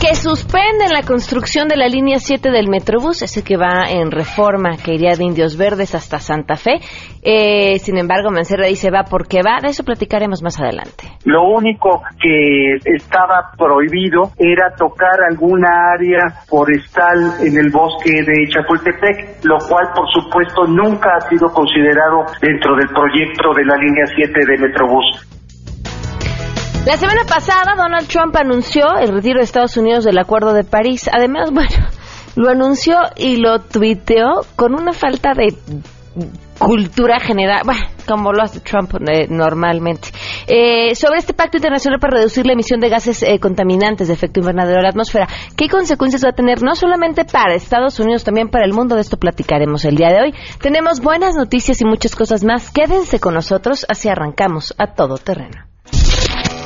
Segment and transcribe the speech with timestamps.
[0.00, 4.78] que suspenden la construcción de la línea 7 del Metrobús, ese que va en reforma,
[4.82, 6.80] que iría de Indios Verdes hasta Santa Fe.
[7.22, 11.04] Eh, sin embargo, Mancera dice va porque va, de eso platicaremos más adelante.
[11.24, 19.44] Lo único que estaba prohibido era tocar alguna área forestal en el bosque de Chapultepec,
[19.44, 24.32] lo cual por supuesto nunca ha sido considerado dentro del proyecto de la línea 7
[24.32, 25.39] de Metrobús.
[26.86, 31.10] La semana pasada Donald Trump anunció el retiro de Estados Unidos del Acuerdo de París.
[31.12, 31.76] Además, bueno,
[32.36, 35.54] lo anunció y lo tuiteó con una falta de
[36.58, 40.08] cultura general, bueno, como lo hace Trump eh, normalmente.
[40.46, 44.40] Eh, sobre este pacto internacional para reducir la emisión de gases eh, contaminantes de efecto
[44.40, 48.48] invernadero a la atmósfera, ¿qué consecuencias va a tener no solamente para Estados Unidos, también
[48.48, 48.94] para el mundo?
[48.94, 50.34] De esto platicaremos el día de hoy.
[50.60, 52.70] Tenemos buenas noticias y muchas cosas más.
[52.70, 55.69] Quédense con nosotros, así arrancamos a todo terreno.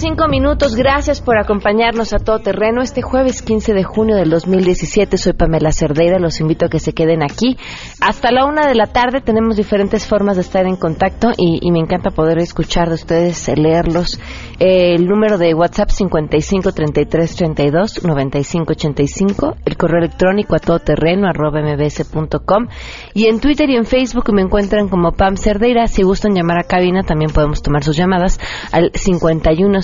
[0.00, 0.76] Cinco minutos.
[0.76, 5.18] Gracias por acompañarnos a todo terreno este jueves 15 de junio del 2017.
[5.18, 6.18] Soy Pamela Cerdeira.
[6.18, 7.58] Los invito a que se queden aquí.
[8.00, 11.80] Hasta la una de la tarde tenemos diferentes formas de estar en contacto y, me
[11.80, 14.18] encanta poder escuchar de ustedes, leerlos.
[14.58, 19.56] el número de WhatsApp 55 33 32 95 85.
[19.66, 22.68] El correo electrónico a todoterreno arroba mbs.com.
[23.12, 25.88] Y en Twitter y en Facebook me encuentran como Pam Cerdeira.
[25.88, 28.40] Si gustan llamar a cabina, también podemos tomar sus llamadas
[28.72, 28.92] al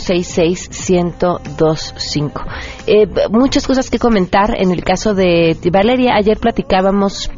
[0.06, 2.44] 5166-1025.
[2.86, 6.14] Eh, muchas cosas que comentar en el caso de Valeria.
[6.16, 7.28] Ayer platicábamos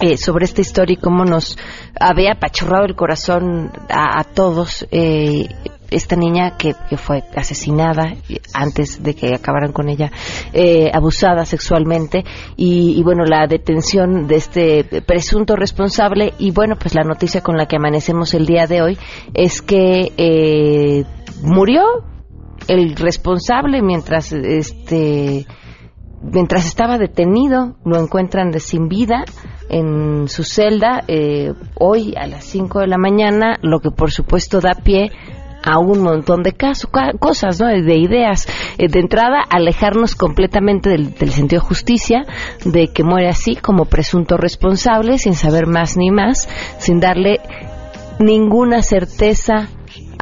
[0.00, 1.58] eh, sobre esta historia y cómo nos
[1.98, 4.86] había apachurrado el corazón a, todos.
[4.92, 5.48] Eh,
[5.90, 8.14] esta niña que, fue asesinada
[8.52, 10.10] antes de que acabaran con ella,
[10.52, 12.24] eh, abusada sexualmente
[12.56, 17.66] y, bueno, la detención de este presunto responsable y bueno, pues la noticia con la
[17.66, 18.98] que amanecemos el día de hoy
[19.32, 21.04] es que eh,
[21.42, 21.82] murió
[22.66, 25.46] el responsable mientras este
[26.20, 29.24] mientras estaba detenido lo encuentran de sin vida
[29.70, 34.60] en su celda eh, hoy a las 5 de la mañana lo que por supuesto
[34.60, 35.12] da pie
[35.64, 37.66] a un montón de casos, cosas, ¿no?
[37.66, 38.46] de ideas.
[38.78, 42.26] Eh, de entrada, alejarnos completamente del, sentido de justicia,
[42.64, 46.48] de que muere así como presunto responsable, sin saber más ni más,
[46.78, 47.40] sin darle
[48.20, 49.68] ninguna certeza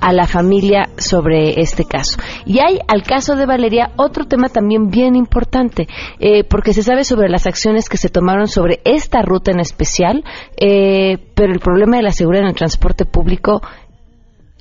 [0.00, 2.18] a la familia sobre este caso.
[2.44, 5.86] Y hay al caso de Valeria otro tema también bien importante,
[6.18, 10.24] eh, porque se sabe sobre las acciones que se tomaron sobre esta ruta en especial,
[10.56, 13.60] eh, pero el problema de la seguridad en el transporte público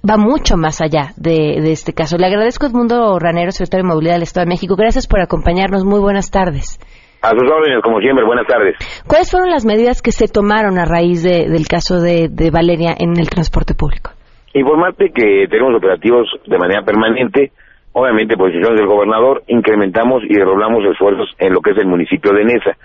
[0.08, 2.18] va mucho más allá de, este caso.
[2.18, 4.76] Le agradezco a Edmundo Ranero, secretario de Movilidad del Estado de México.
[4.76, 5.84] Gracias por acompañarnos.
[5.84, 6.80] Muy buenas tardes.
[7.22, 8.24] A sus órdenes, como siempre.
[8.24, 8.76] Buenas tardes.
[9.08, 13.30] ¿Cuáles fueron las medidas que se tomaron a raíz del caso de, Valeria en el
[13.30, 14.12] transporte público?
[14.56, 17.52] Informarte que tenemos operativos de manera permanente.
[17.92, 22.32] Obviamente, por decisiones del gobernador, incrementamos y redoblamos esfuerzos en lo que es el municipio
[22.32, 22.78] de Nesa,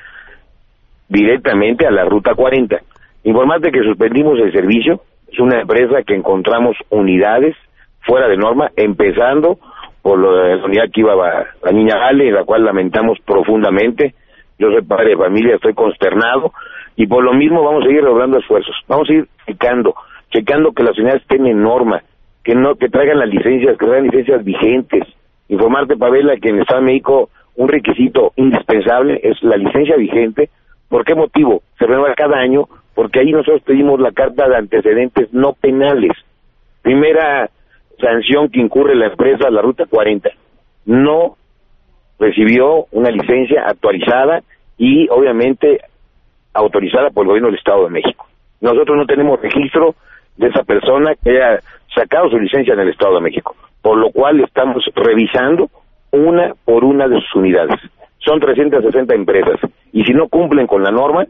[1.09, 2.77] directamente a la ruta 40.
[3.23, 5.01] Informarte que suspendimos el servicio
[5.33, 7.55] es una empresa que encontramos unidades
[8.01, 9.61] fuera de norma, empezando
[10.03, 14.15] por la unidad que iba la niña Ale, la cual lamentamos profundamente.
[14.59, 16.53] Yo soy padre de familia, estoy consternado
[16.97, 18.75] y por lo mismo vamos a seguir redoblando esfuerzos.
[18.89, 19.95] Vamos a ir checando,
[20.31, 22.03] checando que las unidades estén en norma,
[22.45, 25.05] que no que traigan las licencias, que traigan licencias vigentes.
[25.49, 30.51] Informarte, Pavela, que en el Estado de México un requisito indispensable es la licencia vigente.
[30.89, 31.63] ¿Por qué motivo?
[31.79, 36.13] Se renueva cada año porque ahí nosotros pedimos la carta de antecedentes no penales.
[36.83, 37.51] Primera
[38.01, 40.31] sanción que incurre la empresa, la Ruta 40,
[40.87, 41.37] no
[42.19, 44.43] recibió una licencia actualizada
[44.79, 45.81] y obviamente
[46.55, 48.27] autorizada por el gobierno del Estado de México.
[48.61, 49.95] Nosotros no tenemos registro
[50.37, 51.61] de esa persona que haya
[51.95, 55.69] sacado su licencia en el Estado de México, por lo cual estamos revisando
[56.13, 57.81] una por una de sus unidades.
[58.19, 59.61] Son 360 empresas
[59.93, 61.27] y si no cumplen con la norma,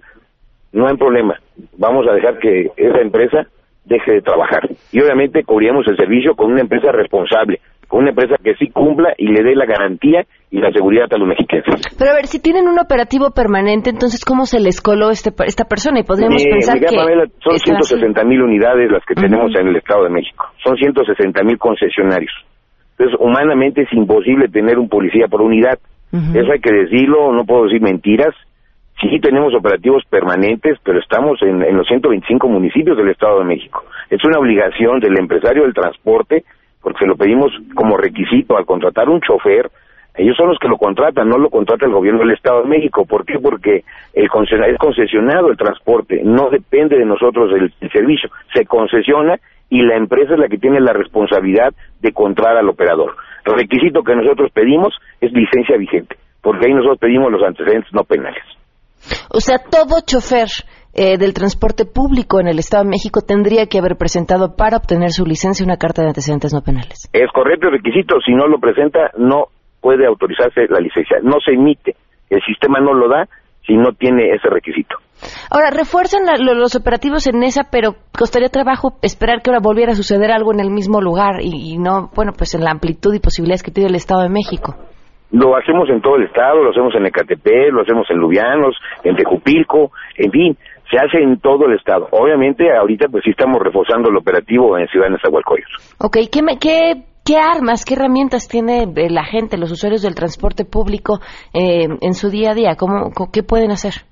[0.73, 1.41] no hay problema.
[1.79, 3.47] Vamos a dejar que esa empresa
[3.85, 4.69] deje de trabajar.
[4.93, 9.13] Y obviamente cubríamos el servicio con una empresa responsable, con una empresa que sí cumpla
[9.19, 11.83] y le dé la garantía y la seguridad a los mexicanos.
[11.99, 15.65] Pero a ver, si tienen un operativo permanente, entonces ¿cómo se les coló este, esta
[15.65, 15.99] persona?
[15.99, 16.87] Y podríamos eh, pensar que...
[16.87, 20.47] son 160 mil unidades las que tenemos en el Estado de México.
[20.63, 22.33] Son 160 mil concesionarios.
[22.97, 25.81] Entonces, humanamente es imposible tener un policía por unidad.
[26.13, 28.35] Eso hay que decirlo, no puedo decir mentiras
[29.01, 33.83] Sí, tenemos operativos permanentes, pero estamos en, en los 125 municipios del Estado de México.
[34.11, 36.45] Es una obligación del empresario del transporte,
[36.83, 39.71] porque se lo pedimos como requisito al contratar un chofer,
[40.17, 43.07] ellos son los que lo contratan, no lo contrata el gobierno del Estado de México.
[43.07, 43.39] ¿Por qué?
[43.39, 49.39] Porque el es concesionado el transporte, no depende de nosotros el, el, servicio, se concesiona
[49.69, 53.17] y la empresa es la que tiene la responsabilidad de contratar al operador.
[53.45, 58.05] El requisito que nosotros pedimos es licencia vigente, porque ahí nosotros pedimos los antecedentes no
[58.05, 58.43] penales.
[59.33, 60.49] O sea, todo chofer
[60.93, 65.11] eh, del transporte público en el Estado de México tendría que haber presentado para obtener
[65.11, 67.09] su licencia una carta de antecedentes no penales.
[67.13, 69.47] Es correcto el requisito, si no lo presenta no
[69.81, 71.97] puede autorizarse la licencia, no se emite,
[72.29, 73.29] el sistema no lo da
[73.67, 74.97] si no tiene ese requisito.
[75.51, 79.95] Ahora, refuerzan la, los operativos en esa, pero costaría trabajo esperar que ahora volviera a
[79.95, 83.21] suceder algo en el mismo lugar y, y no, bueno, pues en la amplitud y
[83.21, 84.77] posibilidades que tiene el Estado de México.
[85.33, 89.17] Lo hacemos en todo el estado, lo hacemos en Ecatepec, lo hacemos en Lubianos, en
[89.17, 90.57] Tejupilco, en fin,
[90.91, 92.09] se hace en todo el estado.
[92.11, 95.71] Obviamente, ahorita pues sí estamos reforzando el operativo en Ciudad de Nezahualcóyotl.
[96.01, 100.65] Ok, ¿qué, me, qué, ¿qué armas, qué herramientas tiene la gente, los usuarios del transporte
[100.65, 101.21] público
[101.55, 102.75] eh, en su día a día?
[102.77, 104.03] ¿Cómo, ¿Qué pueden hacer?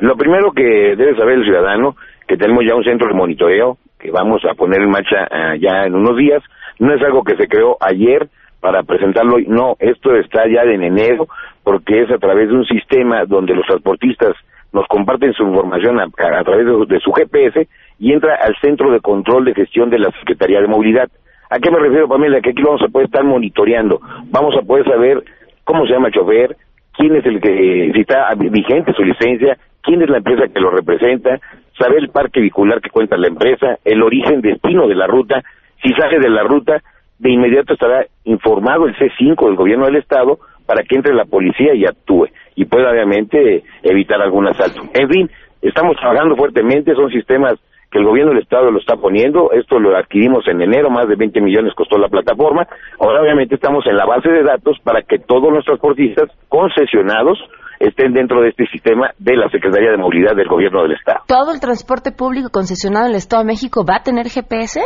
[0.00, 1.96] Lo primero que debe saber el ciudadano,
[2.26, 5.84] que tenemos ya un centro de monitoreo que vamos a poner en marcha uh, ya
[5.86, 6.42] en unos días,
[6.80, 8.28] no es algo que se creó ayer,
[8.62, 9.46] para presentarlo hoy.
[9.48, 11.26] No, esto está ya en enero
[11.64, 14.36] porque es a través de un sistema donde los transportistas
[14.72, 17.68] nos comparten su información a, través de, de, su GPS
[17.98, 21.10] y entra al centro de control de gestión de la Secretaría de Movilidad.
[21.50, 22.40] ¿A qué me refiero, Pamela?
[22.40, 24.00] Que aquí vamos a poder estar monitoreando.
[24.30, 25.22] Vamos a poder saber
[25.64, 26.56] cómo se llama el chofer,
[26.96, 30.70] quién es el que, si está vigente su licencia, quién es la empresa que lo
[30.70, 31.40] representa,
[31.76, 35.42] saber el parque vehicular que cuenta la empresa, el origen, destino de la ruta,
[35.82, 36.80] si sale de la ruta,
[37.22, 41.72] de inmediato estará informado el C5 del gobierno del estado para que entre la policía
[41.72, 42.26] y actúe
[42.56, 44.82] y pueda obviamente evitar algún asalto.
[44.92, 45.30] En fin,
[45.62, 47.54] estamos trabajando fuertemente, son sistemas
[47.92, 51.14] que el gobierno del estado lo está poniendo, esto lo adquirimos en enero, más de
[51.14, 52.66] 20 millones costó la plataforma,
[52.98, 57.38] ahora obviamente estamos en la base de datos para que todos los transportistas concesionados
[57.78, 61.20] estén dentro de este sistema de la Secretaría de Movilidad del gobierno del estado.
[61.28, 64.80] ¿Todo el transporte público concesionado en el Estado de México va a tener GPS?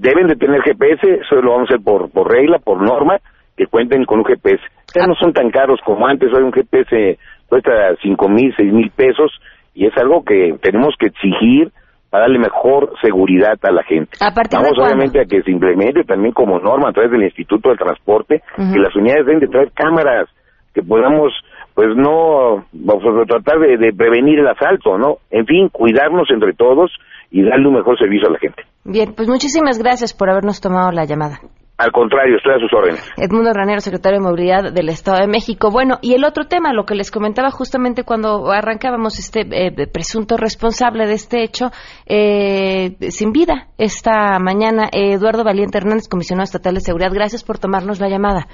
[0.00, 3.18] Deben de tener GPS, eso lo vamos a hacer por, por regla, por norma,
[3.56, 4.62] que cuenten con un GPS.
[4.94, 7.18] Ya no son tan caros como antes, hoy un GPS
[7.48, 7.70] cuesta
[8.02, 9.30] cinco mil, seis mil pesos
[9.74, 11.70] y es algo que tenemos que exigir
[12.08, 14.10] para darle mejor seguridad a la gente.
[14.20, 17.78] ¿A Vamos obviamente a que se implemente también como norma a través del Instituto del
[17.78, 18.72] Transporte, uh -huh.
[18.72, 20.28] que las unidades deben de traer cámaras,
[20.74, 21.32] que podamos
[21.74, 25.18] pues no vamos a tratar de, de prevenir el asalto, ¿no?
[25.30, 26.90] En fin, cuidarnos entre todos
[27.30, 28.62] y darle un mejor servicio a la gente.
[28.84, 31.40] Bien, pues muchísimas gracias por habernos tomado la llamada.
[31.80, 33.10] Al contrario, estoy a sus órdenes.
[33.16, 35.70] Edmundo Ranero, secretario de Movilidad del Estado de México.
[35.70, 40.36] Bueno, y el otro tema, lo que les comentaba justamente cuando arrancábamos este eh, presunto
[40.36, 41.70] responsable de este hecho,
[42.04, 47.12] eh, sin vida esta mañana, eh, Eduardo Valiente Hernández, comisionado estatal de seguridad.
[47.14, 48.46] Gracias por tomarnos la llamada.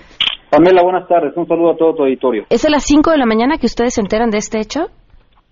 [0.49, 1.37] Pamela, buenas tardes.
[1.37, 2.45] Un saludo a todo tu auditorio.
[2.49, 4.87] ¿Es a las 5 de la mañana que ustedes se enteran de este hecho?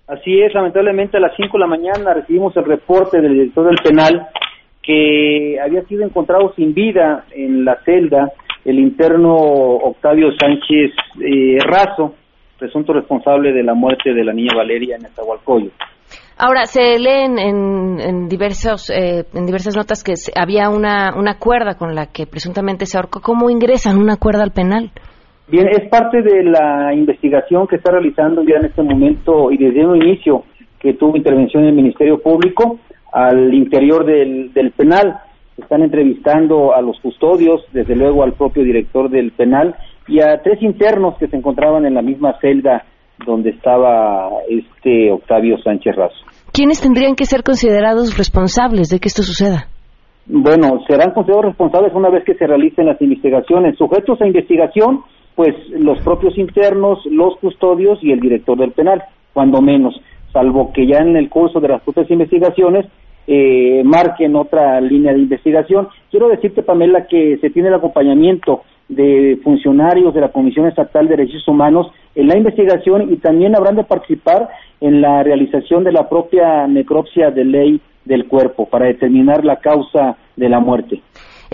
[0.06, 3.79] Así es, lamentablemente a las 5 de la mañana recibimos el reporte del director del
[3.83, 4.29] penal
[4.83, 8.31] que había sido encontrado sin vida en la celda
[8.65, 12.15] el interno Octavio Sánchez eh, Razo,
[12.59, 15.70] presunto responsable de la muerte de la niña Valeria en Estahualcoyo.
[16.37, 21.77] Ahora, se leen en, en, diversos, eh, en diversas notas que había una, una cuerda
[21.77, 23.20] con la que presuntamente se ahorcó.
[23.20, 24.91] ¿Cómo ingresan una cuerda al penal?
[25.46, 29.86] Bien, es parte de la investigación que está realizando ya en este momento y desde
[29.86, 30.44] un inicio
[30.81, 32.79] que tuvo intervención el Ministerio Público
[33.13, 35.19] al interior del, del penal.
[35.56, 39.77] Están entrevistando a los custodios, desde luego al propio director del penal
[40.08, 42.84] y a tres internos que se encontraban en la misma celda
[43.24, 46.17] donde estaba este Octavio Sánchez Razo.
[46.53, 49.69] ¿Quiénes tendrían que ser considerados responsables de que esto suceda?
[50.27, 53.77] Bueno, serán considerados responsables una vez que se realicen las investigaciones.
[53.77, 55.03] Sujetos a investigación,
[55.34, 60.00] pues los propios internos, los custodios y el director del penal, cuando menos,
[60.32, 62.86] salvo que ya en el curso de las propias investigaciones
[63.26, 65.88] eh, marquen otra línea de investigación.
[66.10, 71.17] Quiero decirte, Pamela, que se tiene el acompañamiento de funcionarios de la Comisión Estatal de
[71.17, 74.50] Derechos Humanos en la investigación y también habrán de participar
[74.81, 80.17] en la realización de la propia necropsia de ley del cuerpo para determinar la causa
[80.36, 81.00] de la muerte.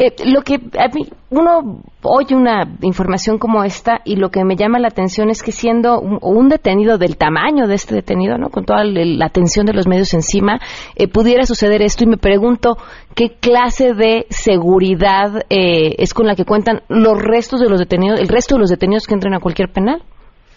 [0.02, 4.56] Eh, lo que a mí, uno oye una información como esta y lo que me
[4.56, 8.48] llama la atención es que siendo un, detenido del tamaño de este detenido, ¿no?
[8.48, 10.58] con toda la atención de los medios encima,
[10.96, 12.78] eh, pudiera suceder esto y me pregunto
[13.14, 18.20] qué clase de seguridad eh, es con la que cuentan los restos de los detenidos,
[18.20, 20.00] el resto de los detenidos que entran a cualquier penal.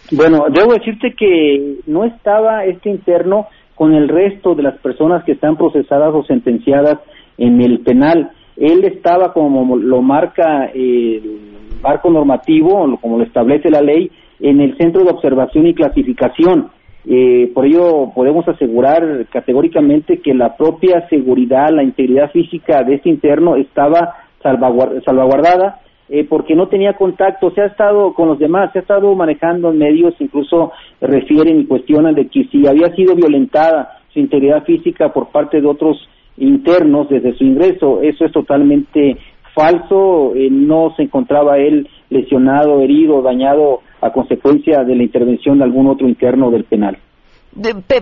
[0.09, 5.33] Bueno, debo decirte que no estaba este interno con el resto de las personas que
[5.33, 6.99] están procesadas o sentenciadas
[7.37, 8.31] en el penal.
[8.57, 11.39] Él estaba, como lo marca el
[11.81, 16.69] marco normativo, como lo establece la ley, en el centro de observación y clasificación.
[17.05, 23.09] Eh, por ello podemos asegurar categóricamente que la propia seguridad, la integridad física de este
[23.09, 28.79] interno estaba salvaguardada eh, porque no tenía contacto, se ha estado con los demás, se
[28.79, 33.99] ha estado manejando en medios, incluso refieren y cuestionan de que si había sido violentada
[34.13, 35.97] su integridad física por parte de otros
[36.37, 39.17] internos desde su ingreso, eso es totalmente
[39.53, 45.63] falso, eh, no se encontraba él lesionado, herido, dañado a consecuencia de la intervención de
[45.63, 46.97] algún otro interno del penal.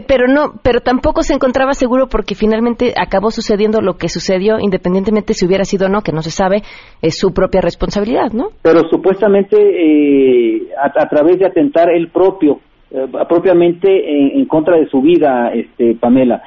[0.07, 5.33] pero no, pero tampoco se encontraba seguro porque finalmente acabó sucediendo lo que sucedió, independientemente
[5.33, 6.63] si hubiera sido o no, que no se sabe,
[7.01, 8.49] es su propia responsabilidad, ¿no?
[8.61, 12.59] Pero supuestamente eh, a, través de atentar él propio,
[12.93, 16.41] eh, propiamente en, contra de su vida, este, Pamela.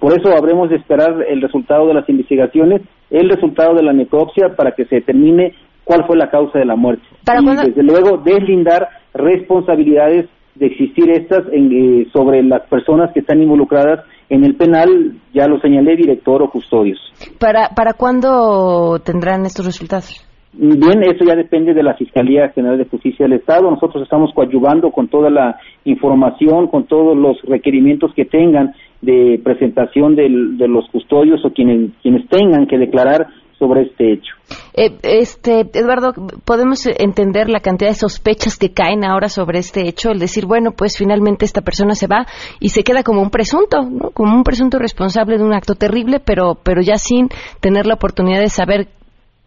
[0.00, 4.56] por eso habremos de esperar el resultado de las investigaciones, el resultado de la necropsia
[4.56, 7.04] para que se determine cuál fue la causa de la muerte.
[7.28, 14.04] y desde luego deslindar responsabilidades de existir estas eh, sobre las personas que están involucradas
[14.28, 16.98] en el penal, ya lo señalé, director o custodios.
[17.38, 20.26] ¿Para, para cuándo tendrán estos resultados?
[20.52, 23.70] Bien, eso ya depende de la Fiscalía General de Justicia del Estado.
[23.70, 28.72] Nosotros estamos coadyuvando con toda la información, con todos los requerimientos que tengan
[29.02, 30.28] de presentación de
[30.68, 33.26] los custodios o quienes, quienes tengan que declarar
[33.58, 34.34] sobre este hecho.
[34.74, 36.12] Eh, este, Eduardo,
[36.44, 40.10] ¿podemos entender la cantidad de sospechas que caen ahora sobre este hecho?
[40.10, 42.26] El decir, bueno, pues finalmente esta persona se va
[42.60, 44.10] y se queda como un presunto, ¿no?
[44.10, 47.28] como un presunto responsable de un acto terrible, pero, pero ya sin
[47.60, 48.88] tener la oportunidad de saber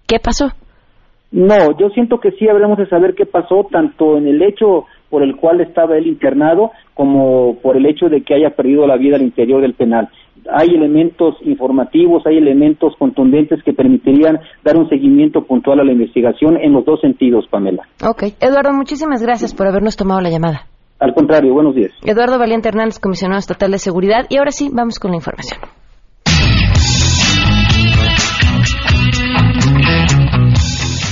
[0.07, 0.51] qué pasó.
[1.31, 5.23] No, yo siento que sí habremos de saber qué pasó, tanto en el hecho por
[5.23, 9.15] el cual estaba él internado, como por el hecho de que haya perdido la vida
[9.15, 10.09] al interior del penal
[10.51, 16.57] hay elementos informativos, hay elementos contundentes que permitirían dar un seguimiento puntual a la investigación
[16.57, 17.83] en los dos sentidos, Pamela.
[18.03, 18.23] Ok.
[18.39, 20.67] Eduardo, muchísimas gracias por habernos tomado la llamada.
[20.99, 21.91] Al contrario, buenos días.
[22.03, 24.25] Eduardo Valiente Hernández, comisionado estatal de seguridad.
[24.29, 25.59] Y ahora sí, vamos con la información.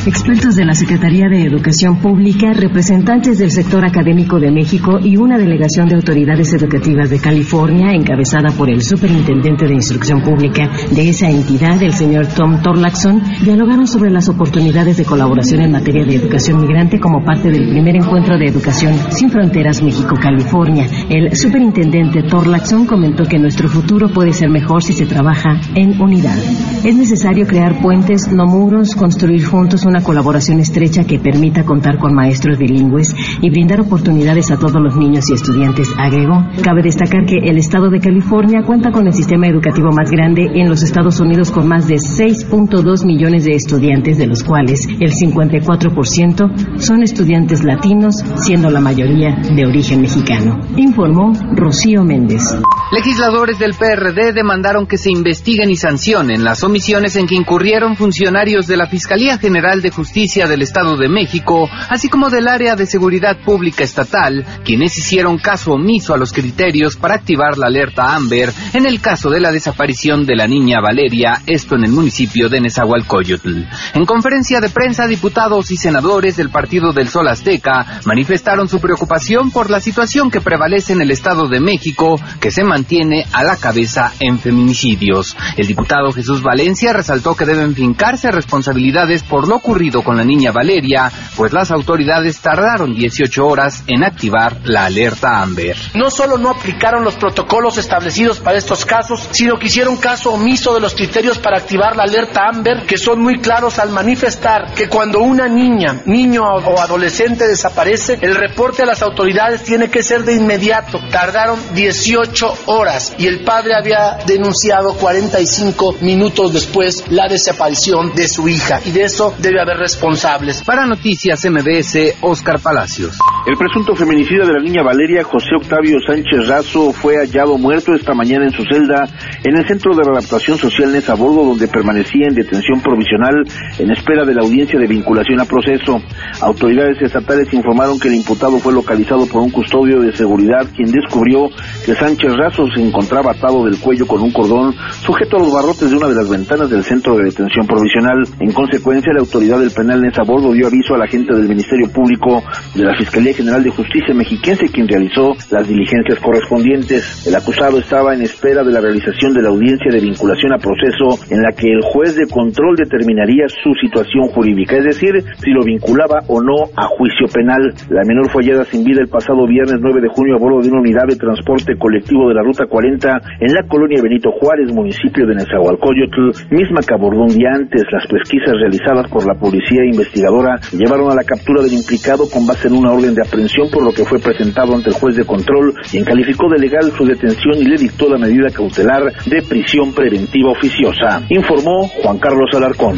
[0.08, 5.38] Expertos de la Secretaría de Educación Pública, representantes del sector académico de México y una
[5.38, 11.30] delegación de autoridades educativas de California, encabezada por el superintendente de Instrucción Pública de esa
[11.30, 16.62] entidad, el señor Tom Torlaxon, dialogaron sobre las oportunidades de colaboración en materia de educación
[16.62, 20.88] migrante como parte del primer encuentro de educación sin fronteras México-California.
[21.10, 26.38] El superintendente Torlaxon comentó que nuestro futuro puede ser mejor si se trabaja en unidad.
[26.86, 32.14] Es necesario crear puentes, no muros, construir juntos una colaboración estrecha que permita contar con
[32.14, 36.46] maestros bilingües y brindar oportunidades a todos los niños y estudiantes, agregó.
[36.64, 40.70] Cabe destacar que el estado de California cuenta con el sistema educativo más grande en
[40.70, 46.80] los Estados Unidos con más de 6.2 millones de estudiantes, de los cuales el 54%
[46.80, 50.60] son estudiantes latinos, siendo la mayoría de origen mexicano.
[50.76, 52.44] Informó Rocío Méndez.
[52.92, 58.68] Legisladores del PRD demandaron que se investiguen y sancionen las omisiones en que incurrieron funcionarios
[58.68, 62.86] de la Fiscalía General de Justicia del Estado de México, así como del área de
[62.86, 68.52] seguridad pública estatal, quienes hicieron caso omiso a los criterios para activar la alerta Amber
[68.74, 72.62] en el caso de la desaparición de la niña Valeria, esto en el municipio de
[72.62, 73.64] Nezahualcóyotl.
[73.94, 79.52] En conferencia de prensa, diputados y senadores del Partido del Sol Azteca manifestaron su preocupación
[79.52, 83.56] por la situación que prevalece en el Estado de México, que se mantiene a la
[83.56, 85.36] cabeza en feminicidios.
[85.56, 90.52] El diputado Jesús Valencia resaltó que deben fincarse responsabilidades por lo ocurrido con la niña
[90.52, 95.78] Valeria, pues las autoridades tardaron 18 horas en activar la alerta Amber.
[95.94, 100.74] No solo no aplicaron los protocolos establecidos para estos casos, sino que hicieron caso omiso
[100.74, 104.90] de los criterios para activar la alerta Amber, que son muy claros al manifestar que
[104.90, 110.24] cuando una niña, niño o adolescente desaparece, el reporte a las autoridades tiene que ser
[110.24, 111.00] de inmediato.
[111.12, 118.50] Tardaron 18 horas y el padre había denunciado 45 minutos después la desaparición de su
[118.50, 120.64] hija y de eso debe haber responsables.
[120.64, 123.18] Para Noticias MBS, Oscar Palacios.
[123.46, 128.14] El presunto feminicida de la niña Valeria José Octavio Sánchez Razo fue hallado muerto esta
[128.14, 129.08] mañana en su celda
[129.44, 133.44] en el Centro de Readaptación Social Nezaborgo, donde permanecía en detención provisional
[133.80, 136.02] en espera de la audiencia de vinculación a proceso.
[136.42, 141.48] Autoridades estatales informaron que el imputado fue localizado por un custodio de seguridad, quien descubrió
[141.86, 145.90] que Sánchez Razo se encontraba atado del cuello con un cordón sujeto a los barrotes
[145.90, 148.28] de una de las ventanas del centro de detención provisional.
[148.40, 152.44] En consecuencia, la autoridad del penal Nesa Bordo dio aviso al agente del Ministerio Público
[152.76, 157.26] de la Fiscalía General de Justicia Mexiquense, quien realizó las diligencias correspondientes.
[157.26, 161.16] El acusado estaba en espera de la realización de la audiencia de vinculación a proceso
[161.32, 165.64] en la que el juez de control determinaría su situación jurídica, es decir, si lo
[165.64, 167.72] vinculaba o no a juicio penal.
[167.90, 170.70] La menor fue hallada sin vida el pasado viernes 9 de junio a bordo de
[170.70, 175.26] una unidad de transporte colectivo de la Ruta 40 en la colonia Benito Juárez, municipio
[175.26, 177.84] de Nezahualcóyotl, misma que abordó un día antes.
[177.92, 182.68] Las pesquisas realizadas por la policía investigadora llevaron a la captura del implicado con base
[182.68, 185.74] en una orden de aprehensión por lo que fue presentado ante el juez de control,
[185.90, 190.52] quien calificó de legal su detención y le dictó la medida cautelar de prisión preventiva
[190.52, 191.22] oficiosa.
[191.30, 192.98] Informó Juan Carlos Alarcón.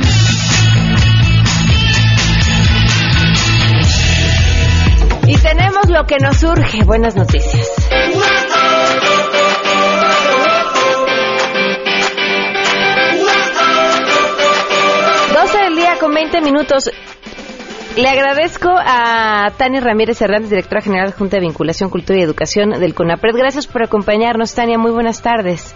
[5.27, 6.83] Y tenemos lo que nos surge.
[6.85, 8.48] Buenas noticias.
[16.19, 16.91] 20 minutos.
[17.95, 22.71] Le agradezco a Tania Ramírez Hernández, directora general de Junta de Vinculación, Cultura y Educación
[22.71, 23.37] del CONAPRED.
[23.37, 24.77] Gracias por acompañarnos, Tania.
[24.77, 25.73] Muy buenas tardes.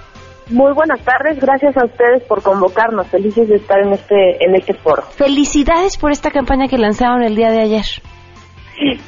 [0.49, 3.07] Muy buenas tardes, gracias a ustedes por convocarnos.
[3.07, 5.03] Felices de estar en este en este foro.
[5.15, 7.85] Felicidades por esta campaña que lanzaron el día de ayer.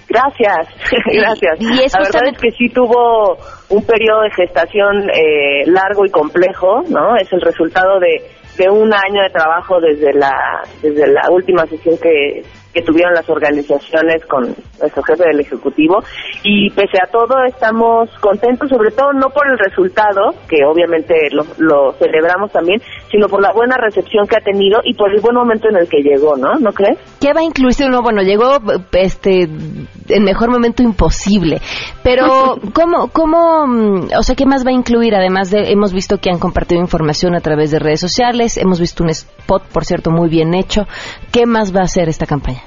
[0.07, 0.69] Gracias,
[1.11, 1.59] gracias.
[1.59, 3.37] Y es la verdad justamente- es que sí tuvo
[3.67, 7.17] un periodo de gestación eh, largo y complejo, ¿no?
[7.17, 8.23] Es el resultado de,
[8.57, 12.43] de un año de trabajo desde la desde la última sesión que,
[12.75, 16.03] que tuvieron las organizaciones con nuestro jefe del Ejecutivo
[16.43, 21.45] y pese a todo estamos contentos, sobre todo no por el resultado, que obviamente lo,
[21.57, 25.35] lo celebramos también, sino por la buena recepción que ha tenido y por el buen
[25.35, 26.55] momento en el que llegó, ¿no?
[26.59, 26.99] ¿No crees?
[27.21, 28.01] ¿Qué va a incluirse uno?
[28.01, 28.57] Bueno, llegó
[28.91, 29.47] este
[30.09, 31.61] el mejor momento imposible.
[32.03, 36.17] Pero ¿cómo cómo mm, o sea, qué más va a incluir además de hemos visto
[36.17, 40.11] que han compartido información a través de redes sociales, hemos visto un spot, por cierto,
[40.11, 40.87] muy bien hecho.
[41.31, 42.64] ¿Qué más va a hacer esta campaña?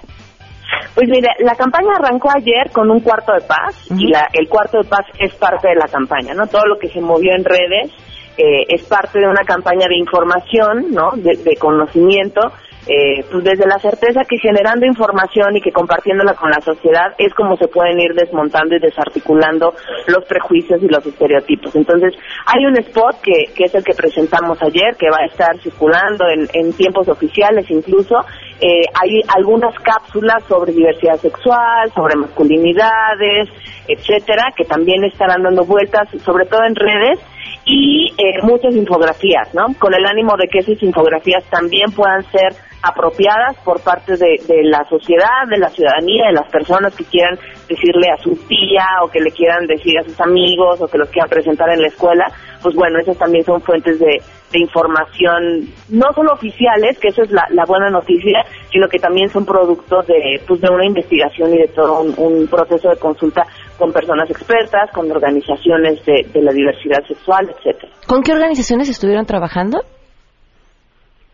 [0.99, 4.79] Pues mire, la campaña arrancó ayer con un cuarto de paz y la, el cuarto
[4.79, 6.49] de paz es parte de la campaña, ¿no?
[6.49, 7.93] Todo lo que se movió en redes
[8.37, 11.13] eh, es parte de una campaña de información, ¿no?
[11.15, 12.51] De, de conocimiento,
[12.87, 17.35] eh, pues desde la certeza que generando información y que compartiéndola con la sociedad es
[17.35, 19.75] como se pueden ir desmontando y desarticulando
[20.07, 21.75] los prejuicios y los estereotipos.
[21.77, 22.15] Entonces,
[22.47, 26.29] hay un spot que, que es el que presentamos ayer, que va a estar circulando
[26.29, 28.17] en, en tiempos oficiales incluso.
[28.61, 33.49] Eh, hay algunas cápsulas sobre diversidad sexual, sobre masculinidades,
[33.87, 37.21] etcétera, que también estarán dando vueltas, sobre todo en redes,
[37.65, 39.67] y eh, muchas infografías, ¿no?
[39.79, 44.63] Con el ánimo de que esas infografías también puedan ser apropiadas por parte de, de
[44.65, 47.39] la sociedad, de la ciudadanía, de las personas que quieran
[47.69, 51.09] decirle a su tía o que le quieran decir a sus amigos o que los
[51.11, 54.19] quieran presentar en la escuela, pues bueno, esas también son fuentes de,
[54.55, 60.07] información, no solo oficiales, que eso es la, buena noticia, sino que también son productos
[60.07, 63.45] de, pues de una investigación y de todo un, un proceso de consulta
[63.77, 67.93] con personas expertas, con organizaciones de, de la diversidad sexual, etcétera.
[68.07, 69.83] ¿Con qué organizaciones estuvieron trabajando?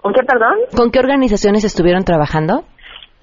[0.04, 0.58] ¿Con qué, perdón?
[0.76, 2.64] ¿Con qué organizaciones estuvieron trabajando?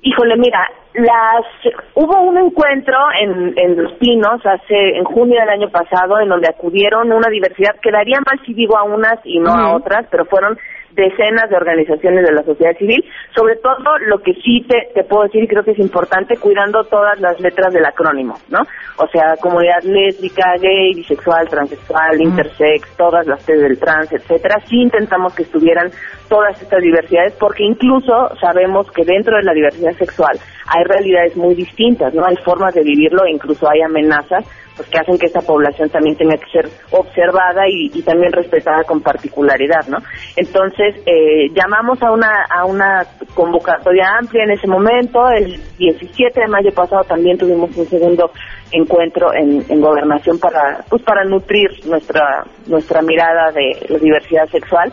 [0.01, 1.45] Híjole, mira, las
[1.93, 6.49] hubo un encuentro en, en Los Pinos hace en junio del año pasado en donde
[6.49, 10.25] acudieron una diversidad que daría mal si digo a unas y no a otras, pero
[10.25, 10.57] fueron
[10.93, 13.03] decenas de organizaciones de la sociedad civil,
[13.35, 16.83] sobre todo lo que sí te, te puedo decir y creo que es importante, cuidando
[16.85, 18.59] todas las letras del acrónimo, ¿no?
[18.97, 24.81] O sea, comunidad lésbica, gay, bisexual, transexual, intersex, todas las T del trans, etcétera, sí
[24.81, 25.91] intentamos que estuvieran
[26.29, 31.55] todas estas diversidades porque incluso sabemos que dentro de la diversidad sexual hay realidades muy
[31.55, 32.25] distintas, ¿no?
[32.25, 36.15] Hay formas de vivirlo e incluso hay amenazas pues que hacen que esta población también
[36.15, 39.97] tenga que ser observada y, y también respetada con particularidad, ¿no?
[40.37, 46.47] Entonces, eh, llamamos a una, a una convocatoria amplia en ese momento, el 17 de
[46.47, 48.31] mayo pasado también tuvimos un segundo
[48.71, 54.91] encuentro en, en gobernación para, pues para nutrir nuestra, nuestra mirada de la diversidad sexual.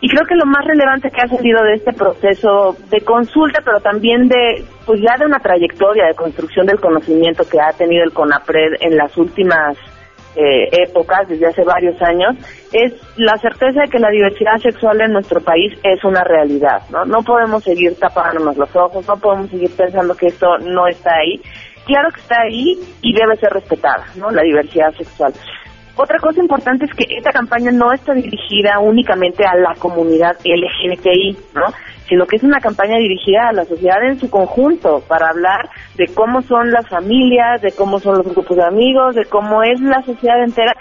[0.00, 3.80] Y creo que lo más relevante que ha salido de este proceso de consulta, pero
[3.80, 8.12] también de, pues ya de una trayectoria de construcción del conocimiento que ha tenido el
[8.12, 9.76] CONAPRED en las últimas
[10.38, 12.36] eh, épocas, desde hace varios años,
[12.72, 17.04] es la certeza de que la diversidad sexual en nuestro país es una realidad, ¿no?
[17.04, 21.40] No podemos seguir tapándonos los ojos, no podemos seguir pensando que esto no está ahí.
[21.86, 24.30] Claro que está ahí y debe ser respetada, ¿no?
[24.30, 25.32] La diversidad sexual.
[25.96, 31.36] Otra cosa importante es que esta campaña no está dirigida únicamente a la comunidad LGBTI,
[31.56, 31.66] ¿no?
[32.08, 36.06] Sino que es una campaña dirigida a la sociedad en su conjunto para hablar de
[36.14, 40.02] cómo son las familias, de cómo son los grupos de amigos, de cómo es la
[40.02, 40.74] sociedad entera.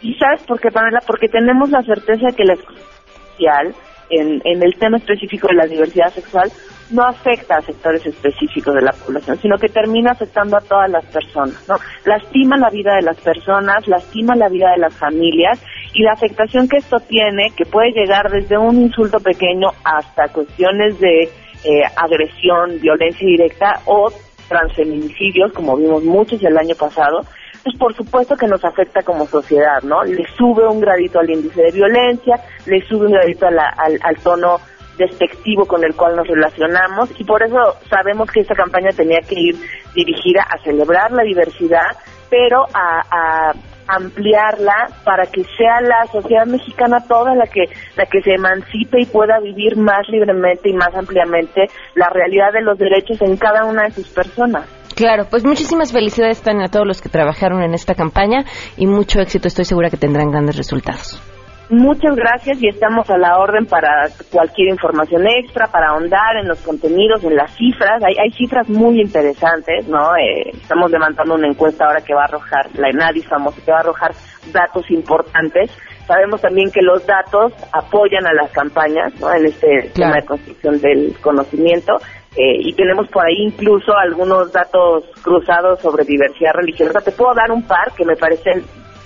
[0.00, 1.00] ¿Y sabes por qué, Pamela?
[1.06, 3.74] Porque tenemos la certeza de que la social
[4.10, 6.50] en, en el tema específico de la diversidad sexual
[6.90, 11.04] no afecta a sectores específicos de la población, sino que termina afectando a todas las
[11.06, 11.76] personas, ¿no?
[12.04, 16.68] Lastima la vida de las personas, lastima la vida de las familias y la afectación
[16.68, 21.22] que esto tiene, que puede llegar desde un insulto pequeño hasta cuestiones de
[21.64, 24.10] eh, agresión, violencia directa o
[24.48, 27.20] transfeminicidios, como vimos muchos el año pasado,
[27.62, 30.02] pues por supuesto que nos afecta como sociedad, ¿no?
[30.02, 34.58] Le sube un gradito al índice de violencia, le sube un gradito al, al tono
[35.00, 37.56] despectivo con el cual nos relacionamos y por eso
[37.88, 39.56] sabemos que esta campaña tenía que ir
[39.94, 41.96] dirigida a celebrar la diversidad,
[42.28, 43.52] pero a,
[43.96, 47.64] ampliarla para que sea la sociedad mexicana toda la que
[47.96, 52.62] la que se emancipe y pueda vivir más libremente y más ampliamente la realidad de
[52.62, 54.68] los derechos en cada una de sus personas.
[54.94, 58.44] Claro, pues muchísimas felicidades también a todos los que trabajaron en esta campaña
[58.76, 61.22] y mucho éxito, estoy segura que tendrán grandes resultados.
[61.70, 66.58] Muchas gracias y estamos a la orden para cualquier información extra, para ahondar en los
[66.62, 68.02] contenidos, en las cifras.
[68.02, 70.16] Hay, hay cifras muy interesantes, ¿no?
[70.16, 73.76] Eh, estamos levantando una encuesta ahora que va a arrojar, la ENADIS famosa, que va
[73.76, 74.10] a arrojar
[74.52, 75.70] datos importantes.
[76.08, 79.32] Sabemos también que los datos apoyan a las campañas, ¿no?
[79.32, 81.98] En este tema de construcción del conocimiento.
[82.34, 87.00] Eh, y tenemos por ahí incluso algunos datos cruzados sobre diversidad religiosa.
[87.00, 88.64] Te puedo dar un par que me parecen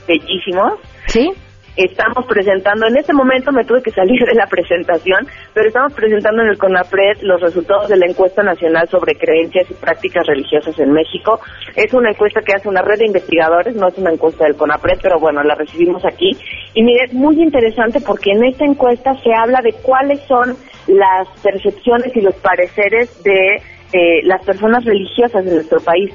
[0.09, 0.81] bellísimos.
[1.09, 1.31] Sí
[1.76, 6.42] estamos presentando, en este momento me tuve que salir de la presentación, pero estamos presentando
[6.42, 10.92] en el CONAPRED los resultados de la encuesta nacional sobre creencias y prácticas religiosas en
[10.92, 11.40] México.
[11.74, 14.98] Es una encuesta que hace una red de investigadores, no es una encuesta del CONAPRED,
[15.02, 16.37] pero bueno, la recibimos aquí.
[16.74, 20.56] Y mire, es muy interesante porque en esta encuesta se habla de cuáles son
[20.87, 26.12] las percepciones y los pareceres de eh, las personas religiosas en nuestro país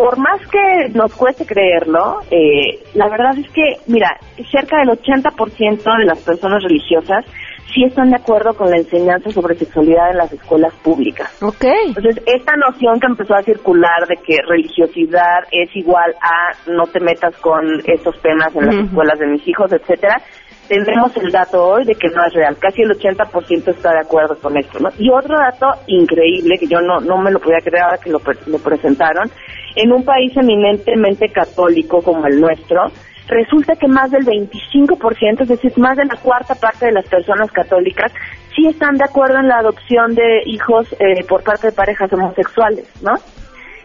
[0.00, 4.08] por más que nos cueste creerlo, eh, la verdad es que, mira,
[4.50, 7.26] cerca del 80% de las personas religiosas
[7.74, 11.30] sí están de acuerdo con la enseñanza sobre sexualidad en las escuelas públicas.
[11.42, 11.66] Ok.
[11.88, 17.00] Entonces, esta noción que empezó a circular de que religiosidad es igual a no te
[17.00, 20.16] metas con estos temas en las escuelas de mis hijos, etcétera,
[20.70, 22.56] tendremos el dato hoy de que no es real.
[22.56, 24.78] Casi el 80% está de acuerdo con esto.
[24.78, 24.88] ¿no?
[24.98, 28.20] Y otro dato increíble, que yo no, no me lo podía creer ahora que lo,
[28.46, 29.28] lo presentaron,
[29.74, 32.86] en un país eminentemente católico como el nuestro,
[33.26, 37.50] resulta que más del 25%, es decir, más de la cuarta parte de las personas
[37.50, 38.12] católicas,
[38.54, 42.88] sí están de acuerdo en la adopción de hijos eh, por parte de parejas homosexuales,
[43.02, 43.14] ¿no?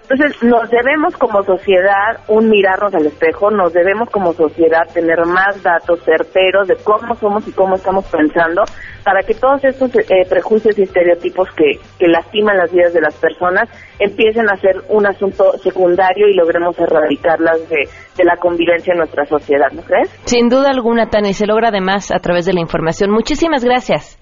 [0.07, 5.63] Entonces, nos debemos como sociedad un mirarnos al espejo, nos debemos como sociedad tener más
[5.63, 8.63] datos certeros de cómo somos y cómo estamos pensando
[9.03, 13.15] para que todos estos eh, prejuicios y estereotipos que, que lastiman las vidas de las
[13.15, 18.99] personas empiecen a ser un asunto secundario y logremos erradicarlas de, de la convivencia en
[18.99, 20.09] nuestra sociedad, ¿no crees?
[20.25, 23.09] Sin duda alguna, Tania, y se logra además a través de la información.
[23.09, 24.19] Muchísimas gracias.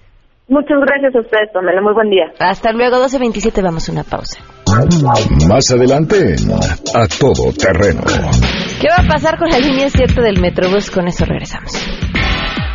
[0.48, 1.82] Muchas gracias a ustedes, Pamela.
[1.82, 2.32] Muy buen día.
[2.38, 3.62] Hasta luego, 12.27.
[3.62, 4.63] Vamos a una pausa.
[5.48, 6.36] Más adelante,
[6.94, 8.02] a todo terreno.
[8.80, 10.90] ¿Qué va a pasar con la línea 7 del Metrobús?
[10.90, 11.72] Con eso regresamos.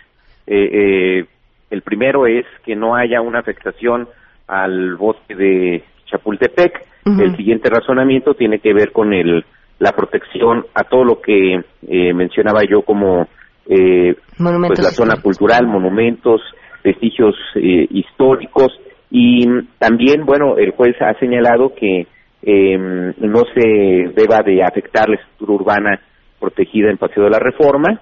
[0.47, 1.25] eh, eh,
[1.69, 4.07] el primero es que no haya una afectación
[4.47, 6.85] al bosque de Chapultepec.
[7.05, 9.45] El siguiente razonamiento tiene que ver con el
[9.79, 11.55] la protección a todo lo que
[11.87, 13.27] eh, mencionaba yo como
[13.69, 16.41] eh, pues la zona cultural, monumentos,
[16.83, 18.69] vestigios eh, históricos.
[19.09, 19.45] Y
[19.77, 22.07] también, bueno, el juez ha señalado que
[22.41, 26.01] em, no se deba de afectar la estructura urbana
[26.39, 28.01] protegida en Paseo de la Reforma.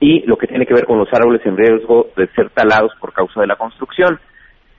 [0.00, 3.12] Y lo que tiene que ver con los árboles en riesgo de ser talados por
[3.12, 4.18] causa de la construcción.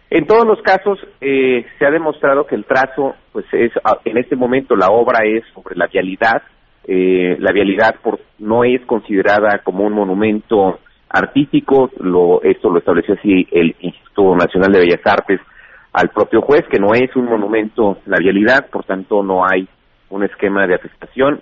[0.09, 3.71] En todos los casos eh, se ha demostrado que el trazo, pues es
[4.05, 6.43] en este momento la obra es sobre la vialidad.
[6.87, 13.15] Eh, la vialidad por, no es considerada como un monumento artístico, lo, esto lo estableció
[13.15, 15.39] así el Instituto Nacional de Bellas Artes
[15.93, 19.67] al propio juez, que no es un monumento la vialidad, por tanto no hay
[20.09, 21.41] un esquema de afectación.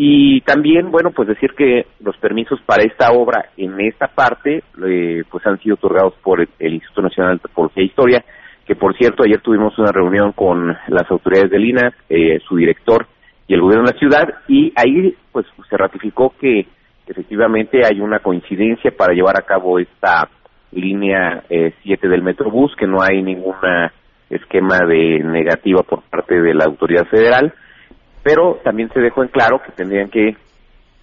[0.00, 5.24] Y también, bueno, pues decir que los permisos para esta obra en esta parte, eh,
[5.28, 8.24] pues han sido otorgados por el, Instituto Nacional de Antropología e Historia,
[8.64, 13.08] que por cierto ayer tuvimos una reunión con las autoridades del INA, eh, su director
[13.48, 16.68] y el gobierno de la ciudad, y ahí pues se ratificó que
[17.08, 20.28] efectivamente hay una coincidencia para llevar a cabo esta
[20.70, 23.56] línea 7 eh, del Metrobús, que no hay ningún
[24.30, 27.52] esquema de negativa por parte de la autoridad federal
[28.22, 30.36] pero también se dejó en claro que tendrían que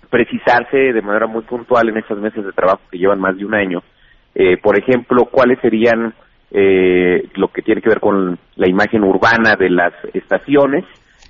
[0.10, 3.54] precisarse de manera muy puntual en estos meses de trabajo que llevan más de un
[3.54, 3.84] año,
[4.34, 6.14] eh, por ejemplo, cuáles serían
[6.52, 10.86] eh, lo que tiene que ver con la imagen urbana de las estaciones.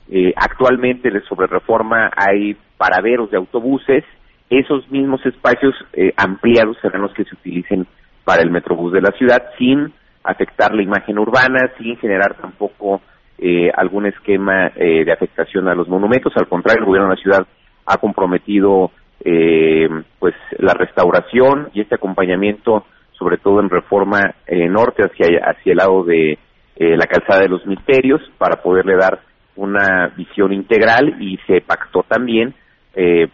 [0.10, 4.04] Eh, actualmente sobre reforma hay paraderos de autobuses,
[4.50, 7.88] esos mismos espacios eh, ampliados serán los que se utilicen
[8.24, 9.91] para el metrobús de la ciudad sin
[10.24, 13.02] afectar la imagen urbana, sin generar tampoco
[13.38, 16.34] eh, algún esquema eh, de afectación a los monumentos.
[16.36, 17.48] Al contrario, el gobierno de la ciudad
[17.86, 18.91] ha comprometido
[19.24, 19.88] eh,
[20.19, 25.78] pues la restauración y este acompañamiento, sobre todo en reforma eh, norte hacia, hacia el
[25.78, 26.39] lado de
[26.78, 29.21] la calzada de los misterios, para poderle dar
[29.56, 32.54] una visión integral y se pactó también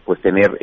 [0.04, 0.56] pues tener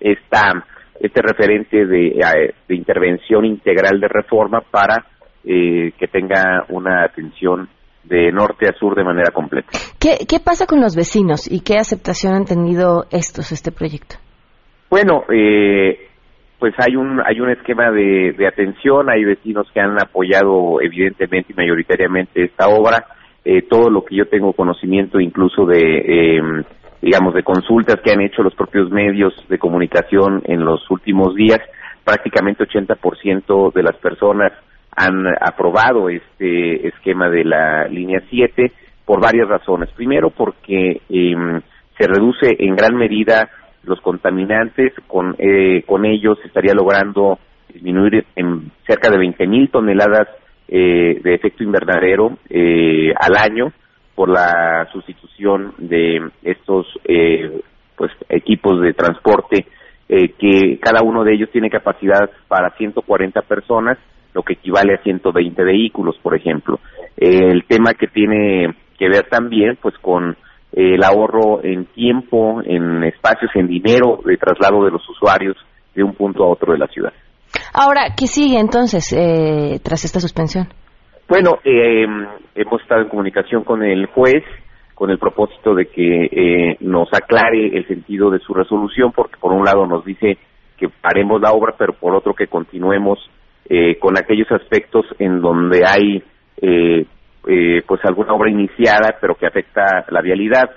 [0.00, 0.64] esta
[0.98, 5.04] este referente de, de, intervención integral de reforma para
[5.44, 7.68] que tenga una atención
[8.04, 9.68] de norte a sur de manera completa.
[9.98, 14.16] ¿Qué, qué pasa con los vecinos y qué aceptación han tenido estos, este proyecto?
[14.90, 16.08] Bueno, eh,
[16.58, 21.52] pues hay un hay un esquema de, de, atención, hay vecinos que han apoyado evidentemente
[21.52, 23.06] y mayoritariamente esta obra,
[23.44, 26.42] eh, todo lo que yo tengo conocimiento incluso de eh,
[27.00, 31.58] digamos de consultas que han hecho los propios medios de comunicación en los últimos días,
[32.04, 34.52] prácticamente 80% de las personas
[34.94, 38.72] han aprobado este esquema de la línea 7
[39.04, 39.90] por varias razones.
[39.90, 41.60] Primero, porque em,
[41.98, 43.48] se reduce en gran medida
[43.84, 47.38] los contaminantes, con, eh, con ellos se estaría logrando
[47.72, 50.28] disminuir en cerca de 20 mil toneladas
[50.68, 53.72] eh, de efecto invernadero eh, al año
[54.14, 56.86] por la sustitución de estos
[57.96, 59.66] pues equipos de transporte
[60.06, 63.96] que cada uno de ellos tiene capacidad para 140 personas
[64.34, 66.80] lo que equivale a 120 vehículos, por ejemplo.
[67.16, 70.36] el tema que tiene que ver también, pues, con
[70.72, 75.56] el ahorro en tiempo, en espacios, en dinero de traslado de los usuarios
[75.94, 77.12] de un punto a otro de la ciudad.
[77.74, 80.68] Ahora, ¿qué sigue entonces eh, tras esta suspensión?
[81.28, 82.06] Bueno, eh,
[82.54, 84.44] hemos estado en comunicación con el juez
[84.94, 89.52] con el propósito de que eh, nos aclare el sentido de su resolución, porque por
[89.52, 90.38] un lado nos dice
[90.76, 93.18] que paremos la obra, pero por otro que continuemos
[93.68, 96.22] eh, con aquellos aspectos en donde hay
[96.60, 97.06] eh,
[97.46, 100.70] eh, pues alguna obra iniciada pero que afecta la vialidad.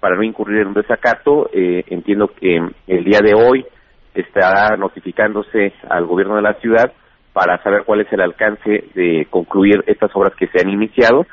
[0.00, 3.66] Para no incurrir en un desacato entiendo que el día de hoy
[4.14, 6.92] estará notificándose al gobierno de la ciudad
[7.32, 11.26] para saber cuál es el alcance de concluir estas obras que se han iniciado.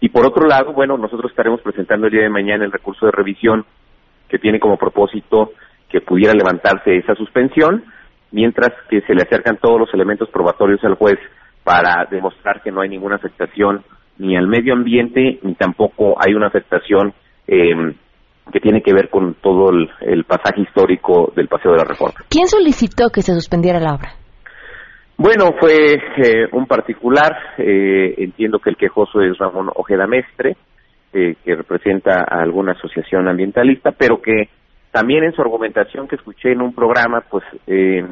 [0.00, 3.12] Y por otro lado bueno nosotros estaremos presentando el día de mañana el recurso de
[3.12, 3.64] revisión
[4.28, 5.50] que tiene como propósito
[5.88, 7.84] que pudiera levantarse esa suspensión
[8.32, 11.18] mientras que se le acercan todos los elementos probatorios al juez
[11.62, 13.84] para demostrar que no hay ninguna afectación
[14.18, 17.14] ni al medio ambiente ni tampoco hay una afectación
[17.46, 17.94] eh,
[18.52, 22.20] que tiene que ver con todo el, pasaje histórico del Paseo de la Reforma.
[22.28, 24.12] ¿Quién solicitó que se suspendiera la obra?
[25.16, 30.56] Bueno, fue eh, un particular, eh, entiendo que el quejoso es Ramón Ojeda Mestre,
[31.12, 34.48] que representa a alguna asociación ambientalista, pero que
[34.92, 38.06] también en su argumentación que escuché en un programa, pues eh,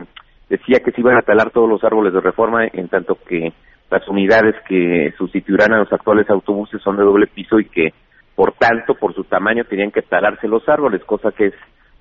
[0.49, 3.53] decía que se iban a talar todos los árboles de reforma, en tanto que
[3.91, 7.93] las unidades que sustituirán a los actuales autobuses son de doble piso y que,
[8.35, 11.55] por tanto, por su tamaño, tenían que talarse los árboles, cosa que es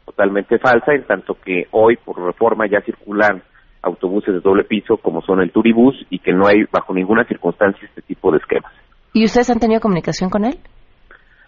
[0.06, 3.44] totalmente falsa, en tanto que hoy, por reforma, ya circulan
[3.82, 7.86] autobuses de doble piso como son el Turibús y que no hay bajo ninguna circunstancia
[7.86, 8.72] este tipo de esquemas.
[9.14, 10.58] ¿Y ustedes han tenido comunicación con él?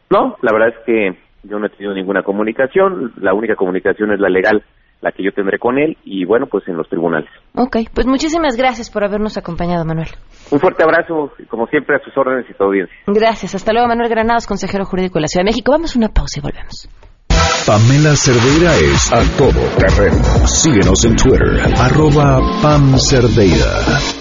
[0.09, 4.19] No, la verdad es que yo no he tenido ninguna comunicación, la única comunicación es
[4.19, 4.63] la legal,
[5.01, 7.29] la que yo tendré con él y bueno, pues en los tribunales.
[7.55, 10.09] Ok, pues muchísimas gracias por habernos acompañado, Manuel.
[10.51, 12.95] Un fuerte abrazo, como siempre, a sus órdenes y a tu audiencia.
[13.07, 15.71] Gracias, hasta luego, Manuel Granados, consejero jurídico de la Ciudad de México.
[15.71, 16.89] Vamos a una pausa y volvemos.
[17.65, 20.23] Pamela Cerdeira es a todo terreno.
[20.47, 24.20] Síguenos en Twitter, arroba Pam Cerdeira.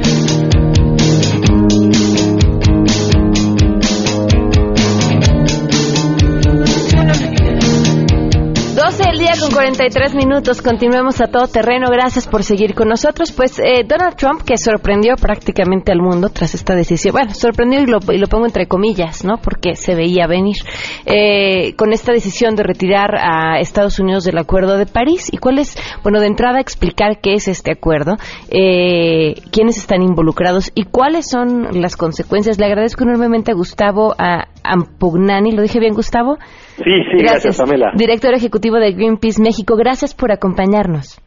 [9.21, 11.87] 43 minutos, continuemos a todo terreno.
[11.91, 13.31] Gracias por seguir con nosotros.
[13.31, 17.85] Pues eh, Donald Trump, que sorprendió prácticamente al mundo tras esta decisión, bueno, sorprendió y
[17.85, 19.37] lo, y lo pongo entre comillas, ¿no?
[19.37, 20.57] Porque se veía venir,
[21.05, 25.29] eh, con esta decisión de retirar a Estados Unidos del Acuerdo de París.
[25.31, 28.17] ¿Y cuál es, bueno, de entrada explicar qué es este acuerdo,
[28.49, 32.57] eh, quiénes están involucrados y cuáles son las consecuencias?
[32.57, 36.37] Le agradezco enormemente a Gustavo a Ampugnani, ¿lo dije bien, Gustavo?
[36.83, 37.91] Sí, sí, gracias, Pamela.
[37.95, 41.21] Director ejecutivo de Greenpeace México, gracias por acompañarnos.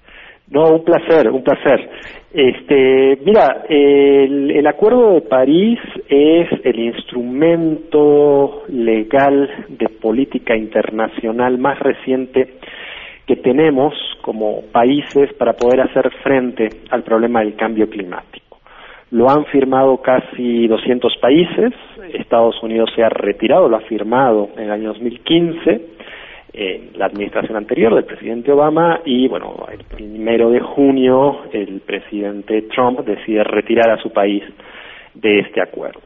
[0.51, 1.89] No, un placer, un placer.
[2.33, 11.79] Este, mira, el, el, Acuerdo de París es el instrumento legal de política internacional más
[11.79, 12.55] reciente
[13.27, 18.44] que tenemos como países para poder hacer frente al problema del cambio climático.
[19.15, 21.73] Lo han firmado casi 200 países,
[22.13, 25.81] Estados Unidos se ha retirado, lo ha firmado en el año 2015,
[26.53, 32.63] en la administración anterior del presidente Obama, y bueno, el primero de junio el presidente
[32.63, 34.43] Trump decide retirar a su país
[35.15, 36.01] de este acuerdo.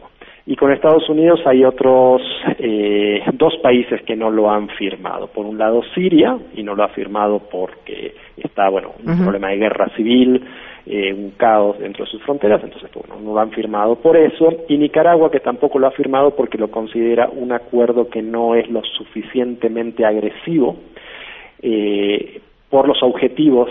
[0.44, 2.20] Y con Estados Unidos hay otros
[2.58, 5.28] eh, dos países que no lo han firmado.
[5.28, 9.56] Por un lado Siria, y no lo ha firmado porque está, bueno, un problema de
[9.56, 10.42] guerra civil,
[10.90, 14.48] eh, un caos dentro de sus fronteras, entonces bueno, no lo han firmado por eso,
[14.68, 18.70] y Nicaragua que tampoco lo ha firmado porque lo considera un acuerdo que no es
[18.70, 20.76] lo suficientemente agresivo
[21.60, 23.68] eh, por los objetivos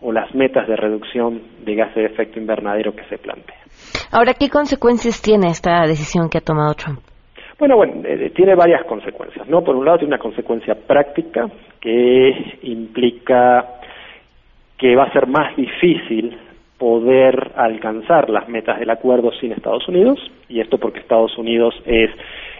[0.00, 3.58] o las metas de reducción de gases de efecto invernadero que se plantea.
[4.12, 7.00] Ahora, ¿qué consecuencias tiene esta decisión que ha tomado Trump?
[7.58, 9.64] Bueno, bueno, eh, tiene varias consecuencias, ¿no?
[9.64, 13.80] Por un lado tiene una consecuencia práctica que implica
[14.78, 16.38] que va a ser más difícil
[16.80, 22.10] poder alcanzar las metas del acuerdo sin Estados Unidos, y esto porque Estados Unidos es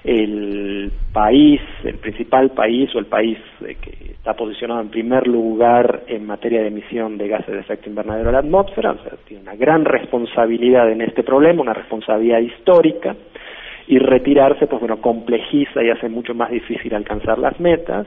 [0.05, 6.03] el país, el principal país o el país eh, que está posicionado en primer lugar
[6.07, 9.43] en materia de emisión de gases de efecto invernadero a la atmósfera, o sea, tiene
[9.43, 13.17] una gran responsabilidad en este problema, una responsabilidad histórica,
[13.87, 18.07] y retirarse, pues bueno, complejiza y hace mucho más difícil alcanzar las metas,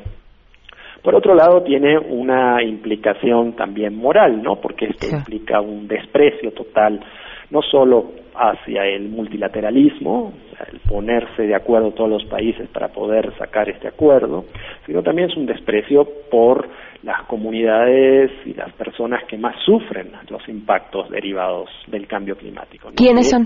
[1.04, 4.56] por otro lado, tiene una implicación también moral, ¿no?
[4.62, 7.02] Porque esto implica un desprecio total,
[7.50, 10.32] no solo hacia el multilateralismo,
[10.72, 14.46] el ponerse de acuerdo todos los países para poder sacar este acuerdo,
[14.86, 16.70] sino también es un desprecio por
[17.04, 22.92] las comunidades y las personas que más sufren los impactos derivados del cambio climático.
[22.96, 23.46] ¿Quiénes son?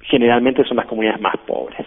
[0.00, 1.86] Generalmente son las comunidades más pobres.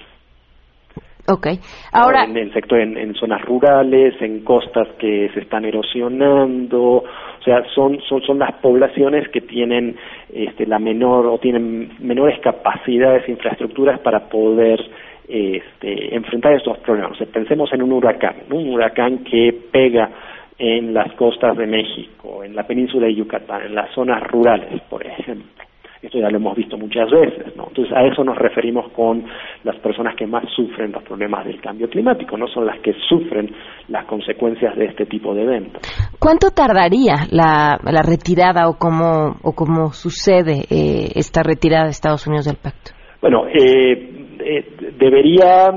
[1.25, 1.57] Okay.
[1.93, 7.63] Ahora en, el sector en, zonas rurales, en costas que se están erosionando, o sea,
[7.73, 9.95] son son son las poblaciones que tienen
[10.33, 14.81] este la menor o tienen menores capacidades, infraestructuras para poder
[15.25, 17.13] este, enfrentar estos problemas.
[17.13, 20.09] O sea, pensemos en un huracán, un huracán que pega
[20.57, 25.05] en las costas de México, en la península de Yucatán, en las zonas rurales, por
[25.05, 25.63] ejemplo.
[26.03, 27.67] Esto ya lo hemos visto muchas veces, ¿no?
[27.69, 29.25] Entonces a eso nos referimos con
[29.63, 33.49] las personas que más sufren los problemas del cambio climático, no son las que sufren
[33.87, 35.81] las consecuencias de este tipo de eventos.
[36.19, 42.45] ¿Cuánto tardaría la, retirada o cómo, o cómo sucede eh, esta retirada de Estados Unidos
[42.45, 42.91] del pacto?
[43.21, 44.65] Bueno, eh, eh,
[44.97, 45.71] debería,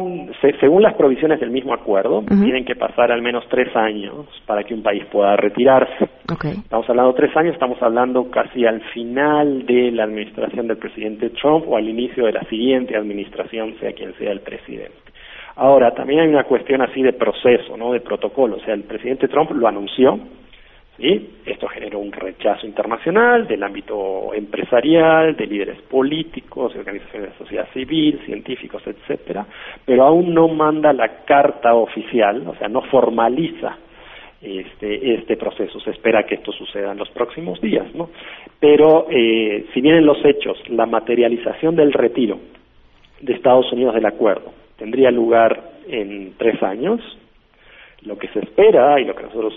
[0.61, 4.75] según las provisiones del mismo acuerdo, tienen que pasar al menos tres años para que
[4.75, 6.09] un país pueda retirarse.
[6.43, 11.31] Estamos hablando de tres años, estamos hablando casi al final de la administración del presidente
[11.31, 14.95] Trump o al inicio de la siguiente administración, sea quien sea el presidente.
[15.57, 17.93] Ahora, también hay una cuestión así de proceso, ¿no?
[17.93, 18.57] De protocolo.
[18.57, 20.19] O sea, el presidente Trump lo anunció,
[20.97, 21.31] ¿sí?
[21.45, 28.21] Esto generó un rechazo internacional del ámbito empresarial, de líderes políticos, organizaciones de sociedad civil,
[28.25, 29.47] científicos, etcétera,
[29.85, 33.79] pero aún no manda la carta oficial, o sea, no formaliza
[34.43, 35.81] este, este proceso.
[35.81, 38.11] Se espera que esto suceda en los próximos días, ¿no?
[38.61, 42.39] Pero eh, si bien en los hechos la materialización del retiro
[43.21, 47.01] de Estados Unidos del acuerdo tendría lugar en tres años,
[48.03, 49.55] lo que se espera y lo que nosotros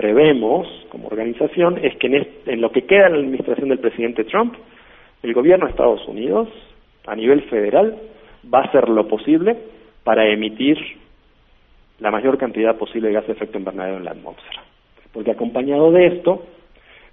[0.00, 2.06] prevemos como organización es que
[2.46, 4.54] en, lo que queda en la administración del presidente Trump,
[5.22, 6.48] el gobierno de Estados Unidos,
[7.06, 7.98] a nivel federal,
[8.42, 9.58] va a hacer lo posible
[10.02, 10.78] para emitir
[11.98, 14.62] la mayor cantidad posible de gas de efecto invernadero en la atmósfera.
[15.12, 16.46] Porque acompañado de esto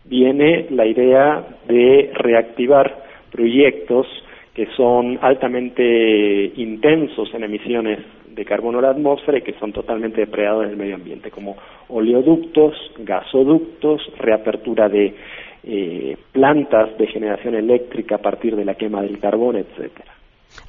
[0.06, 4.08] viene la idea de reactivar proyectos
[4.54, 8.00] que son altamente intensos en emisiones
[8.38, 11.58] de carbono a la atmósfera y que son totalmente depredadores del medio ambiente, como
[11.90, 15.16] oleoductos, gasoductos, reapertura de
[15.64, 20.14] eh, plantas de generación eléctrica a partir de la quema del carbón, etcétera.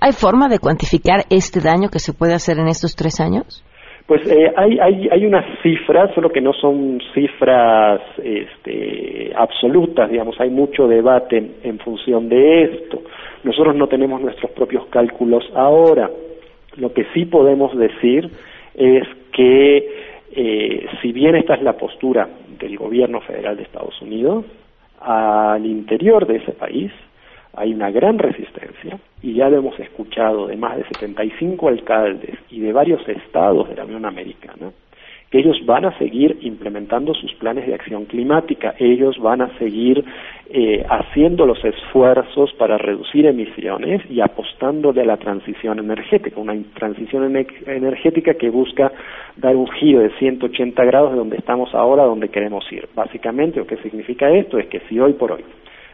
[0.01, 3.63] ¿Hay forma de cuantificar este daño que se puede hacer en estos tres años?
[4.07, 10.41] Pues eh, hay, hay, hay unas cifras, solo que no son cifras este, absolutas, digamos,
[10.41, 13.03] hay mucho debate en función de esto.
[13.45, 16.11] Nosotros no tenemos nuestros propios cálculos ahora.
[16.79, 18.31] Lo que sí podemos decir
[18.75, 19.89] es que
[20.33, 24.45] eh, si bien esta es la postura del gobierno federal de Estados Unidos,
[25.01, 26.93] al interior de ese país
[27.55, 32.61] hay una gran resistencia y ya lo hemos escuchado de más de 75 alcaldes y
[32.61, 34.71] de varios estados de la Unión Americana
[35.31, 40.03] que ellos van a seguir implementando sus planes de acción climática, ellos van a seguir
[40.51, 47.37] eh, haciendo los esfuerzos para reducir emisiones y apostándole a la transición energética, una transición
[47.67, 48.91] energética que busca
[49.37, 52.89] dar un giro de 180 grados de donde estamos ahora a donde queremos ir.
[52.95, 55.45] Básicamente lo que significa esto es que si hoy por hoy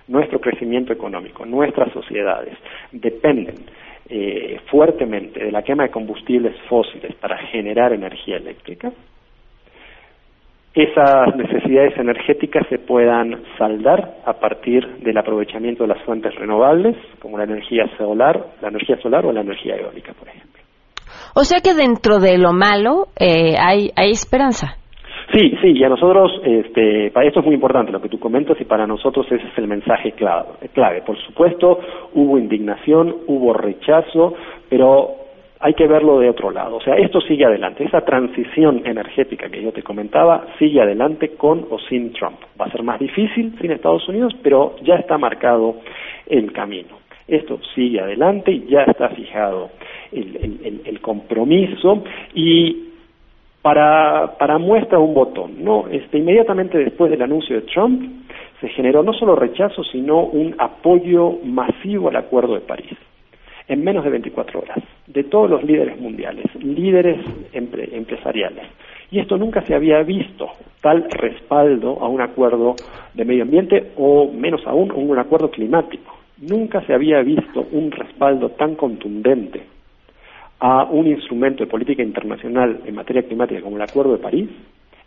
[0.06, 2.56] nuestro crecimiento económico, nuestras sociedades
[2.92, 3.56] dependen
[4.08, 8.92] eh, fuertemente de la quema de combustibles fósiles para generar energía eléctrica,
[10.74, 17.38] esas necesidades energéticas se puedan saldar a partir del aprovechamiento de las fuentes renovables, como
[17.38, 20.60] la energía solar, la energía solar o la energía eólica, por ejemplo.
[21.36, 24.76] O sea que dentro de lo malo eh, hay, hay esperanza.
[25.32, 28.60] Sí, sí, y a nosotros, este, para esto es muy importante lo que tú comentas
[28.60, 30.68] y para nosotros ese es el mensaje clave.
[30.72, 31.02] clave.
[31.02, 31.80] Por supuesto,
[32.14, 34.34] hubo indignación, hubo rechazo,
[34.68, 35.23] pero
[35.64, 36.76] hay que verlo de otro lado.
[36.76, 37.84] O sea, esto sigue adelante.
[37.84, 42.36] Esa transición energética que yo te comentaba sigue adelante con o sin Trump.
[42.60, 45.76] Va a ser más difícil sin Estados Unidos, pero ya está marcado
[46.26, 46.98] el camino.
[47.26, 49.70] Esto sigue adelante y ya está fijado
[50.12, 52.04] el, compromiso
[52.34, 52.90] y
[53.62, 55.86] para, para muestra un botón, ¿no?
[55.90, 58.02] Este, inmediatamente después del anuncio de Trump
[58.60, 62.98] se generó no solo rechazo, sino un apoyo masivo al Acuerdo de París
[63.68, 67.20] en menos de 24 horas, de todos los líderes mundiales, líderes
[67.52, 68.66] empresariales.
[69.10, 70.50] Y esto nunca se había visto,
[70.80, 72.76] tal respaldo a un acuerdo
[73.14, 76.14] de medio ambiente o menos aún un acuerdo climático.
[76.38, 79.62] Nunca se había visto un respaldo tan contundente
[80.60, 84.50] a un instrumento de política internacional en materia climática como el Acuerdo de París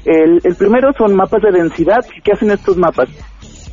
[0.05, 1.99] El, el primero son mapas de densidad.
[2.23, 3.09] ¿Qué hacen estos mapas?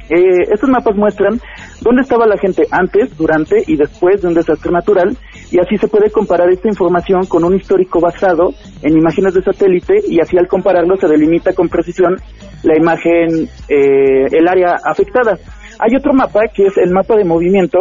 [0.08, 1.40] Eh, estos mapas muestran
[1.80, 5.16] dónde estaba la gente antes, durante y después de un desastre natural
[5.52, 10.00] y así se puede comparar esta información con un histórico basado en imágenes de satélite
[10.08, 12.16] y así al compararlo se delimita con precisión
[12.62, 15.36] la imagen, eh, el área afectada.
[15.78, 17.80] Hay otro mapa que es el mapa de movimiento,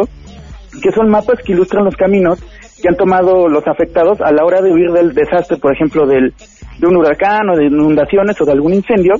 [0.82, 2.38] que son mapas que ilustran los caminos
[2.82, 6.34] que han tomado los afectados a la hora de huir del desastre, por ejemplo, del,
[6.82, 9.14] de un huracán o de inundaciones o de algún incendio.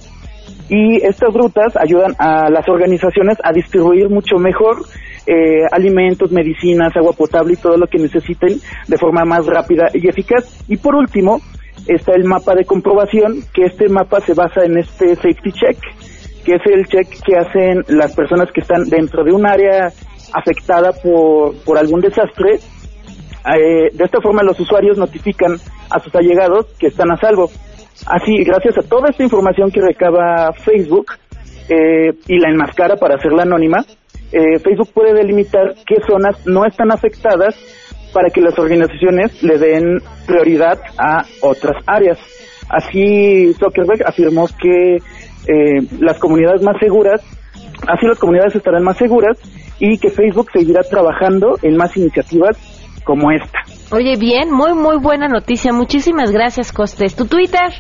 [0.69, 4.79] Y estas rutas ayudan a las organizaciones a distribuir mucho mejor
[5.27, 8.59] eh, alimentos, medicinas, agua potable y todo lo que necesiten
[8.89, 10.65] de forma más rápida y eficaz.
[10.69, 11.41] Y por último,
[11.87, 15.79] está el mapa de comprobación, que este mapa se basa en este safety check,
[16.45, 19.93] que es el check que hacen las personas que están dentro de un área
[20.33, 22.55] afectada por, por algún desastre.
[22.55, 25.57] Eh, de esta forma los usuarios notifican
[25.93, 27.51] a sus allegados que están a salvo.
[28.07, 31.13] Así, gracias a toda esta información que recaba Facebook
[31.69, 33.85] eh, y la enmascara para hacerla anónima,
[34.33, 37.55] eh, Facebook puede delimitar qué zonas no están afectadas
[38.13, 42.19] para que las organizaciones le den prioridad a otras áreas.
[42.69, 47.21] Así Zuckerberg afirmó que eh, las comunidades más seguras,
[47.87, 49.39] así las comunidades estarán más seguras
[49.79, 52.57] y que Facebook seguirá trabajando en más iniciativas
[53.05, 53.59] como esta.
[53.95, 55.71] Oye, bien, muy, muy buena noticia.
[55.71, 57.15] Muchísimas gracias, Costes.
[57.15, 57.75] ¿Tu Twitter?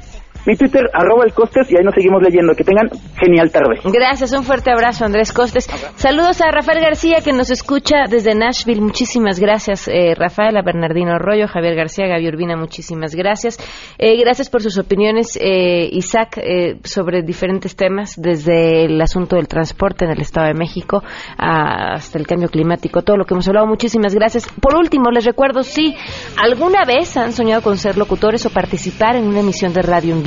[0.47, 2.55] Mi Twitter, arroba el Costes, y ahí nos seguimos leyendo.
[2.55, 2.89] Que tengan
[3.21, 3.81] genial tarde.
[3.85, 5.67] Gracias, un fuerte abrazo, Andrés Costes.
[5.97, 8.81] Saludos a Rafael García, que nos escucha desde Nashville.
[8.81, 13.59] Muchísimas gracias, eh, Rafael, a Bernardino Arroyo, Javier García, Gaby Urbina, muchísimas gracias.
[13.99, 19.49] Eh, gracias por sus opiniones, eh, Isaac, eh, sobre diferentes temas, desde el asunto del
[19.49, 21.03] transporte en el Estado de México
[21.39, 23.67] hasta el cambio climático, todo lo que hemos hablado.
[23.67, 24.47] Muchísimas gracias.
[24.61, 25.95] Por último, les recuerdo, si
[26.37, 30.23] alguna vez han soñado con ser locutores o participar en una emisión de radio en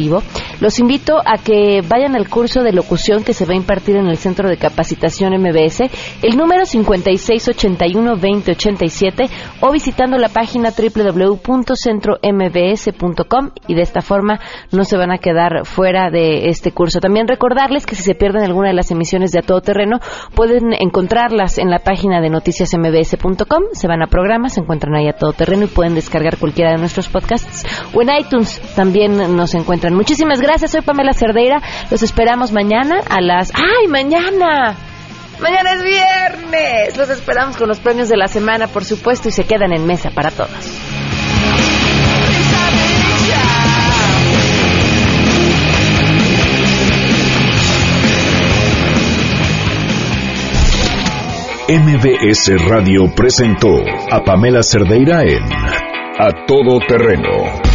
[0.60, 4.08] los invito a que vayan al curso de locución que se va a impartir en
[4.08, 5.84] el Centro de Capacitación MBS,
[6.22, 9.30] el número 5681-2087,
[9.62, 14.39] o visitando la página www.centrombs.com y de esta forma
[14.72, 16.99] no se van a quedar fuera de este curso.
[16.99, 19.99] También recordarles que si se pierden alguna de las emisiones de A Todo Terreno,
[20.34, 25.14] pueden encontrarlas en la página de noticiasmbs.com, se van a programas, se encuentran ahí A
[25.14, 27.66] Todo Terreno y pueden descargar cualquiera de nuestros podcasts.
[27.93, 31.61] O en iTunes también nos encuentran Muchísimas gracias, soy Pamela Cerdeira.
[31.89, 33.51] Los esperamos mañana a las...
[33.55, 34.75] ¡Ay, mañana!
[35.39, 36.97] Mañana es viernes.
[36.97, 40.09] Los esperamos con los premios de la semana, por supuesto, y se quedan en mesa
[40.11, 40.51] para todos.
[51.67, 53.69] MBS Radio presentó
[54.11, 55.43] a Pamela Cerdeira en
[56.19, 57.74] A Todo Terreno.